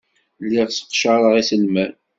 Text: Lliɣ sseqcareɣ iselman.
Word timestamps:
Lliɣ 0.43 0.67
sseqcareɣ 0.69 1.33
iselman. 1.41 1.93